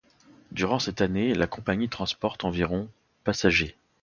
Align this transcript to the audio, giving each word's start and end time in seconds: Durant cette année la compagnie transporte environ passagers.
Durant 0.51 0.79
cette 0.79 1.01
année 1.01 1.35
la 1.35 1.45
compagnie 1.45 1.87
transporte 1.87 2.43
environ 2.43 2.89
passagers. 3.23 3.75